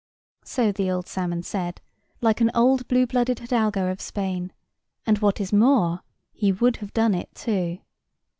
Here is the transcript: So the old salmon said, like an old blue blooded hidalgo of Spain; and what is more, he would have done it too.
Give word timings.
So 0.43 0.71
the 0.71 0.89
old 0.89 1.05
salmon 1.07 1.43
said, 1.43 1.79
like 2.21 2.41
an 2.41 2.49
old 2.55 2.87
blue 2.87 3.05
blooded 3.05 3.37
hidalgo 3.37 3.91
of 3.91 4.01
Spain; 4.01 4.51
and 5.05 5.19
what 5.19 5.39
is 5.39 5.53
more, 5.53 6.01
he 6.33 6.51
would 6.51 6.77
have 6.77 6.91
done 6.93 7.13
it 7.13 7.29
too. 7.35 7.77